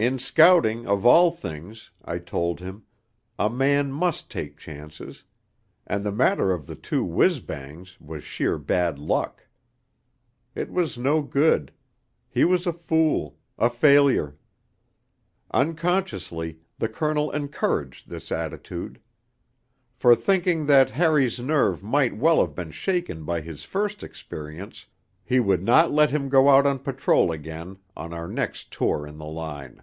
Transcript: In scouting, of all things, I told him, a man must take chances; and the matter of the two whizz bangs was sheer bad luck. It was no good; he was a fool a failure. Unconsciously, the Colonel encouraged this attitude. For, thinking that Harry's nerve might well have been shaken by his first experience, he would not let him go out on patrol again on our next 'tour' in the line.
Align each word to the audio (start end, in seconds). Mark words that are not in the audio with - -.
In 0.00 0.20
scouting, 0.20 0.86
of 0.86 1.04
all 1.04 1.32
things, 1.32 1.90
I 2.04 2.18
told 2.18 2.60
him, 2.60 2.84
a 3.36 3.50
man 3.50 3.90
must 3.90 4.30
take 4.30 4.56
chances; 4.56 5.24
and 5.88 6.04
the 6.04 6.12
matter 6.12 6.52
of 6.52 6.66
the 6.68 6.76
two 6.76 7.02
whizz 7.04 7.40
bangs 7.40 8.00
was 8.00 8.22
sheer 8.22 8.58
bad 8.58 9.00
luck. 9.00 9.48
It 10.54 10.70
was 10.70 10.96
no 10.98 11.20
good; 11.22 11.72
he 12.28 12.44
was 12.44 12.64
a 12.64 12.72
fool 12.72 13.38
a 13.58 13.68
failure. 13.68 14.36
Unconsciously, 15.50 16.60
the 16.78 16.88
Colonel 16.88 17.32
encouraged 17.32 18.08
this 18.08 18.30
attitude. 18.30 19.00
For, 19.96 20.14
thinking 20.14 20.66
that 20.66 20.90
Harry's 20.90 21.40
nerve 21.40 21.82
might 21.82 22.16
well 22.16 22.40
have 22.40 22.54
been 22.54 22.70
shaken 22.70 23.24
by 23.24 23.40
his 23.40 23.64
first 23.64 24.04
experience, 24.04 24.86
he 25.24 25.40
would 25.40 25.64
not 25.64 25.90
let 25.90 26.10
him 26.10 26.28
go 26.28 26.50
out 26.50 26.66
on 26.68 26.78
patrol 26.78 27.32
again 27.32 27.78
on 27.96 28.12
our 28.14 28.28
next 28.28 28.70
'tour' 28.72 29.04
in 29.04 29.18
the 29.18 29.26
line. 29.26 29.82